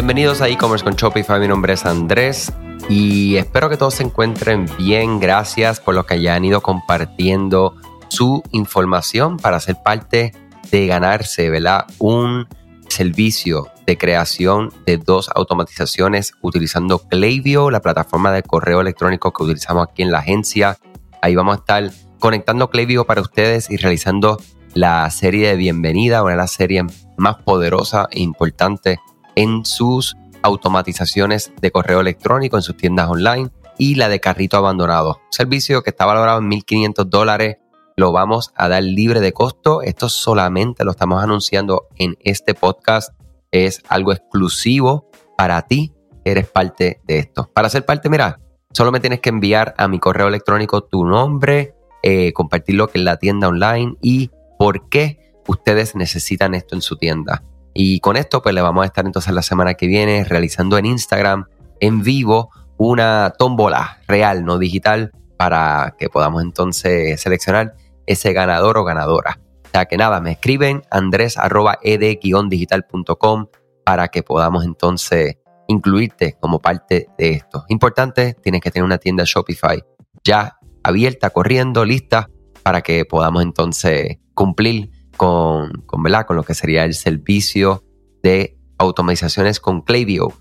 [0.00, 2.50] Bienvenidos a e-commerce con Shopify, mi nombre es Andrés
[2.88, 5.20] y espero que todos se encuentren bien.
[5.20, 7.74] Gracias por lo que hayan ido compartiendo
[8.08, 10.32] su información para ser parte
[10.70, 11.84] de ganarse, ¿verdad?
[11.98, 12.48] Un
[12.88, 19.86] servicio de creación de dos automatizaciones utilizando Klaviyo, la plataforma de correo electrónico que utilizamos
[19.86, 20.78] aquí en la agencia.
[21.20, 24.38] Ahí vamos a estar conectando Klaviyo para ustedes y realizando
[24.72, 26.84] la serie de bienvenida, una de las series
[27.18, 28.96] más poderosas e importantes
[29.34, 35.20] en sus automatizaciones de correo electrónico, en sus tiendas online y la de carrito abandonado.
[35.30, 37.56] servicio que está valorado en 1.500 dólares
[38.00, 39.82] lo vamos a dar libre de costo.
[39.82, 43.14] Esto solamente lo estamos anunciando en este podcast.
[43.50, 45.92] Es algo exclusivo para ti.
[46.24, 47.50] Eres parte de esto.
[47.52, 48.40] Para ser parte, mira,
[48.72, 53.18] solo me tienes que enviar a mi correo electrónico tu nombre, eh, compartirlo en la
[53.18, 57.42] tienda online y por qué ustedes necesitan esto en su tienda.
[57.74, 60.86] Y con esto, pues le vamos a estar entonces la semana que viene realizando en
[60.86, 61.46] Instagram
[61.80, 67.74] en vivo una tómbola real, no digital, para que podamos entonces seleccionar
[68.06, 69.38] ese ganador o ganadora.
[69.64, 73.46] O sea que nada, me escriben andres.ed-digital.com
[73.84, 77.64] para que podamos entonces incluirte como parte de esto.
[77.68, 79.82] Importante, tienes que tener una tienda Shopify
[80.24, 82.28] ya abierta, corriendo, lista,
[82.62, 84.90] para que podamos entonces cumplir
[85.20, 87.84] con, con, con lo que sería el servicio
[88.22, 90.32] de automatizaciones con Klaviyo.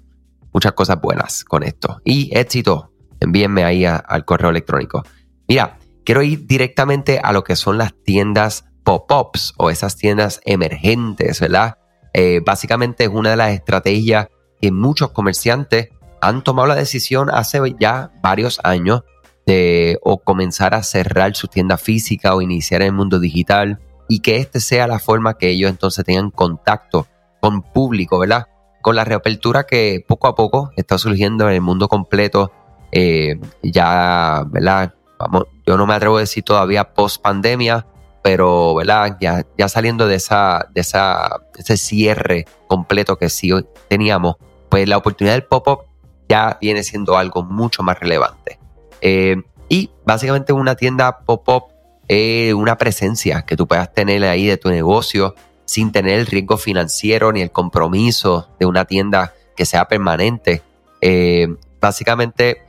[0.54, 2.00] Muchas cosas buenas con esto.
[2.06, 5.04] Y éxito, envíenme ahí al correo electrónico.
[5.50, 11.42] Mira, quiero ir directamente a lo que son las tiendas pop-ups o esas tiendas emergentes,
[11.42, 11.78] ¿verdad?
[12.14, 14.30] Eh, básicamente es una de las estrategias
[14.62, 15.90] que muchos comerciantes
[16.22, 19.04] han tomado la decisión hace ya varios años
[19.46, 24.20] de o comenzar a cerrar su tienda física o iniciar en el mundo digital y
[24.20, 27.08] que este sea la forma que ellos entonces tengan contacto
[27.40, 28.48] con público, ¿verdad?
[28.82, 32.52] Con la reapertura que poco a poco está surgiendo en el mundo completo,
[32.92, 34.96] eh, ya, ¿verdad?
[35.20, 37.86] Vamos, yo no me atrevo a decir todavía post pandemia,
[38.24, 39.18] pero ¿verdad?
[39.22, 43.52] Ya, ya saliendo de esa, de esa, ese cierre completo que sí
[43.90, 44.38] teníamos,
[44.70, 45.82] pues la oportunidad del pop-up
[46.28, 48.60] ya viene siendo algo mucho más relevante.
[49.02, 49.38] Eh,
[49.70, 51.79] y básicamente una tienda pop-up
[52.10, 56.58] es una presencia que tú puedas tener ahí de tu negocio sin tener el riesgo
[56.58, 60.64] financiero ni el compromiso de una tienda que sea permanente.
[61.02, 61.48] Eh,
[61.80, 62.64] básicamente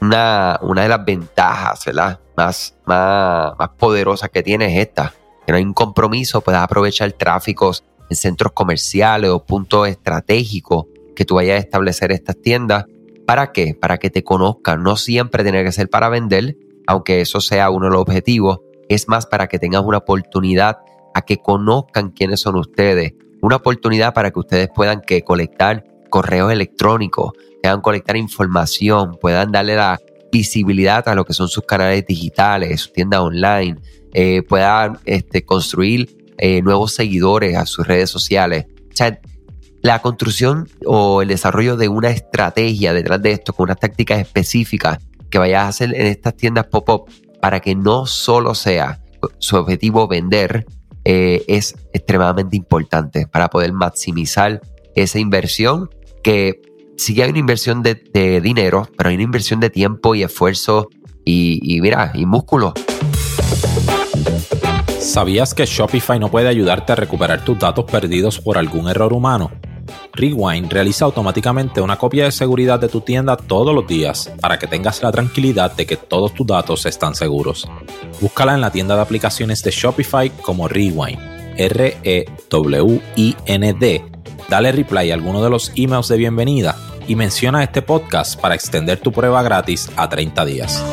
[0.00, 2.18] una, una de las ventajas, ¿verdad?
[2.36, 5.14] Más, más, más poderosas que tiene es esta,
[5.46, 11.24] que no hay un compromiso, puedes aprovechar tráficos en centros comerciales o puntos estratégicos que
[11.24, 12.86] tú vayas a establecer estas tiendas.
[13.24, 13.76] ¿Para qué?
[13.80, 14.82] Para que te conozcan.
[14.82, 16.56] No siempre tiene que ser para vender,
[16.88, 18.58] aunque eso sea uno de los objetivos.
[18.90, 20.78] Es más para que tengas una oportunidad
[21.14, 23.14] a que conozcan quiénes son ustedes.
[23.40, 27.30] Una oportunidad para que ustedes puedan que colectar correos electrónicos,
[27.62, 30.00] puedan colectar información, puedan darle la
[30.32, 33.76] visibilidad a lo que son sus canales digitales, su tienda online,
[34.12, 38.66] eh, puedan este, construir eh, nuevos seguidores a sus redes sociales.
[39.82, 44.98] La construcción o el desarrollo de una estrategia detrás de esto, con unas tácticas específicas
[45.30, 47.08] que vayas a hacer en estas tiendas pop-up
[47.40, 49.00] para que no solo sea
[49.38, 50.66] su objetivo vender,
[51.04, 54.60] eh, es extremadamente importante para poder maximizar
[54.94, 55.90] esa inversión
[56.22, 56.60] que
[56.96, 60.88] sí hay una inversión de, dinero, pero hay una inversión de tiempo y esfuerzo
[61.24, 62.74] y, mira, y músculo.
[64.98, 69.50] ¿Sabías que Shopify no puede ayudarte a recuperar tus datos perdidos por algún error humano?
[70.12, 74.66] Rewind realiza automáticamente una copia de seguridad de tu tienda todos los días para que
[74.66, 77.68] tengas la tranquilidad de que todos tus datos están seguros.
[78.20, 81.18] Búscala en la tienda de aplicaciones de Shopify como Rewind,
[81.56, 82.24] R-E-W-I-N-D.
[84.48, 86.76] Dale reply a alguno de los emails de bienvenida
[87.06, 90.84] y menciona este podcast para extender tu prueba gratis a 30 días.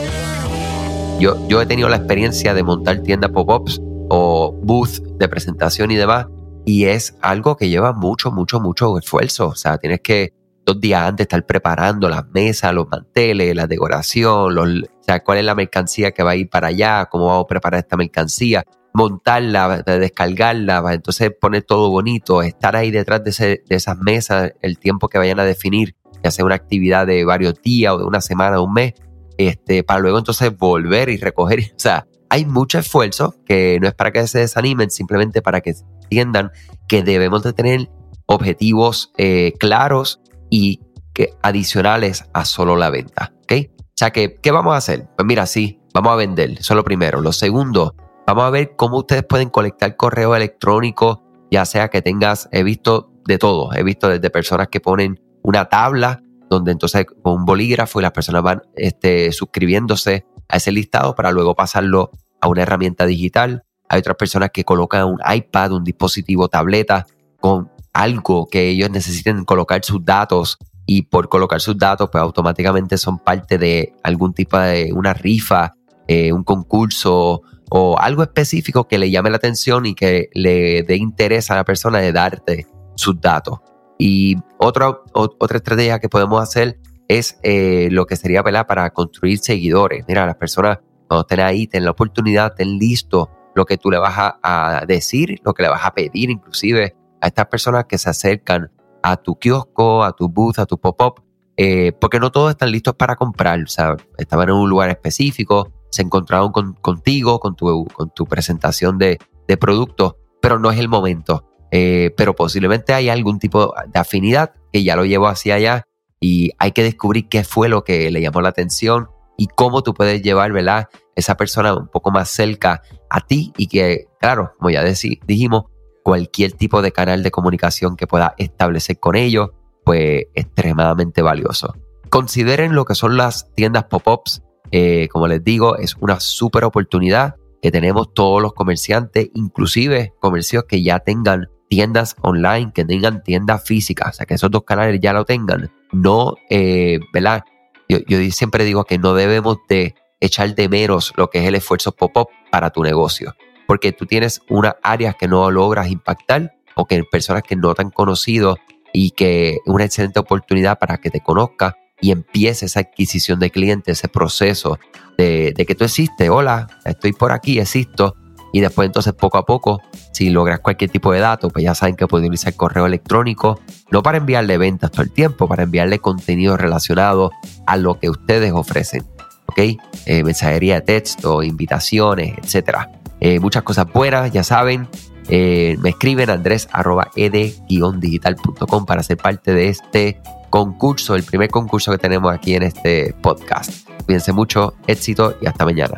[1.20, 5.96] Yo, yo he tenido la experiencia de montar tiendas pop-ups o booth de presentación y
[5.96, 6.28] demás,
[6.68, 9.48] y es algo que lleva mucho, mucho, mucho esfuerzo.
[9.48, 10.34] O sea, tienes que
[10.66, 15.38] dos días antes estar preparando las mesas, los manteles, la decoración, los, o sea, cuál
[15.38, 18.66] es la mercancía que va a ir para allá, cómo vamos a preparar esta mercancía,
[18.94, 25.08] montarla, descargarla, entonces poner todo bonito, estar ahí detrás de, de esas mesas el tiempo
[25.08, 28.60] que vayan a definir y hacer una actividad de varios días o de una semana
[28.60, 28.94] o un mes,
[29.38, 31.60] este, para luego entonces volver y recoger.
[31.78, 35.76] O sea, hay mucho esfuerzo que no es para que se desanimen, simplemente para que
[36.04, 36.52] entiendan
[36.88, 37.90] que debemos de tener
[38.26, 40.82] objetivos eh, claros y
[41.14, 43.34] que adicionales a solo la venta.
[43.44, 43.54] ¿ok?
[43.80, 45.08] O sea que, ¿qué vamos a hacer?
[45.16, 47.22] Pues mira, sí, vamos a vender, eso es lo primero.
[47.22, 47.96] Lo segundo,
[48.26, 53.12] vamos a ver cómo ustedes pueden colectar correo electrónico, ya sea que tengas, he visto
[53.26, 58.00] de todo, he visto desde personas que ponen una tabla donde entonces con un bolígrafo
[58.00, 62.12] y las personas van este, suscribiéndose a ese listado para luego pasarlo
[62.42, 63.64] a una herramienta digital.
[63.90, 67.06] Hay otras personas que colocan un iPad, un dispositivo tableta
[67.40, 72.98] con algo que ellos necesiten colocar sus datos y por colocar sus datos pues automáticamente
[72.98, 75.74] son parte de algún tipo de una rifa,
[76.08, 80.96] eh, un concurso o algo específico que le llame la atención y que le dé
[80.96, 83.60] interés a la persona de darte sus datos.
[83.98, 90.06] Y otra, otra estrategia que podemos hacer es eh, lo que sería para construir seguidores.
[90.08, 93.98] Mira, las personas cuando estén ahí, ten la oportunidad, ten listo lo que tú le
[93.98, 98.10] vas a, decir, lo que le vas a pedir inclusive a estas personas que se
[98.10, 98.72] acercan
[99.02, 101.24] a tu kiosco, a tu booth, a tu pop-up,
[101.56, 103.60] eh, porque no todos están listos para comprar.
[103.64, 108.98] O sea, estaban en un lugar específico, se encontraron contigo, con tu, con tu presentación
[108.98, 109.18] de,
[109.48, 111.46] de producto, pero no es el momento.
[111.72, 115.87] Eh, pero posiblemente hay algún tipo de afinidad que ya lo llevó hacia allá
[116.20, 119.94] y hay que descubrir qué fue lo que le llamó la atención y cómo tú
[119.94, 120.90] puedes llevar, ¿verdad?
[121.16, 125.66] Esa persona un poco más cerca a ti y que, claro, como ya dijimos,
[126.04, 129.50] cualquier tipo de canal de comunicación que pueda establecer con ellos,
[129.84, 131.76] pues extremadamente valioso.
[132.10, 134.42] Consideren lo que son las tiendas pop-ups.
[134.72, 140.64] Eh, como les digo, es una súper oportunidad que tenemos todos los comerciantes, inclusive comercios
[140.66, 145.00] que ya tengan tiendas online, que tengan tiendas físicas, o sea, que esos dos canales
[145.02, 145.72] ya lo tengan.
[145.92, 147.44] No, eh, ¿verdad?
[147.90, 148.00] Yo,
[148.32, 152.28] siempre digo que no debemos de echar de menos lo que es el esfuerzo pop-up
[152.52, 153.36] para tu negocio,
[153.66, 157.84] porque tú tienes unas áreas que no logras impactar o que personas que no te
[157.84, 158.58] han conocido
[158.94, 163.50] y que es una excelente oportunidad para que te conozca y empiece esa adquisición de
[163.50, 164.80] clientes, ese proceso
[165.18, 168.16] de que tú existes, hola, estoy por aquí, existo,
[168.54, 171.96] y después entonces poco a poco, si logras cualquier tipo de dato, pues ya saben
[171.96, 173.60] que pueden utilizar correo electrónico,
[173.92, 177.32] no para enviarle ventas todo el tiempo, para enviarle contenido relacionado
[177.66, 179.06] a lo que ustedes ofrecen.
[179.48, 179.60] ¿Ok?
[180.06, 182.92] Eh, mensajería de texto, invitaciones, etcétera.
[183.20, 184.88] Eh, muchas cosas buenas, ya saben.
[185.30, 186.68] Eh, me escriben andrés
[187.16, 193.14] ed-digital.com para ser parte de este concurso, el primer concurso que tenemos aquí en este
[193.22, 193.88] podcast.
[194.06, 195.98] Cuídense mucho, éxito y hasta mañana.